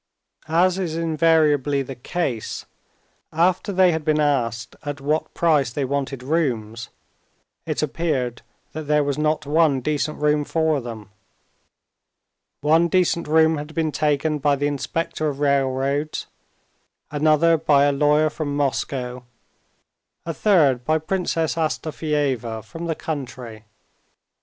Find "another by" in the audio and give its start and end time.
17.11-17.83